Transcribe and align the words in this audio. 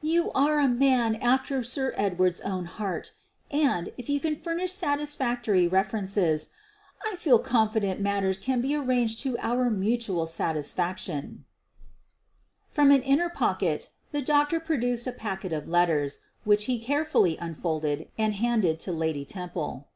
You 0.00 0.30
are 0.32 0.60
a 0.60 0.66
man 0.66 1.16
after 1.16 1.62
Sir 1.62 1.92
Edward's 1.98 2.40
own 2.40 2.64
heart, 2.64 3.12
and, 3.50 3.92
if 3.98 4.08
you 4.08 4.18
can 4.18 4.40
furnish 4.40 4.72
satisfactory 4.72 5.68
references, 5.68 6.48
I 7.06 7.16
feel 7.16 7.38
confident 7.38 8.00
matters 8.00 8.40
can 8.40 8.62
be 8.62 8.74
arranged 8.74 9.20
to 9.24 9.36
our 9.40 9.68
mu 9.68 9.98
tual 9.98 10.26
satisfaction." 10.26 11.44
From 12.70 12.90
an 12.92 13.02
inner 13.02 13.28
pocket 13.28 13.90
the 14.10 14.22
doctor 14.22 14.58
produced 14.58 15.06
a 15.06 15.12
packet 15.12 15.52
of 15.52 15.68
letters, 15.68 16.20
which 16.44 16.64
he 16.64 16.78
carefully 16.78 17.36
unfolded 17.36 18.08
and 18.16 18.36
handed 18.36 18.80
to 18.88 18.90
Lady 18.92 19.26
Temple. 19.26 19.88